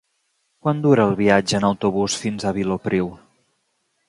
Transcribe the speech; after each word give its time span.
Quant 0.65 0.79
dura 0.85 1.05
el 1.11 1.13
viatge 1.19 1.59
en 1.59 1.69
autobús 1.69 2.17
fins 2.25 2.47
a 2.49 2.55
Vilopriu? 2.59 3.13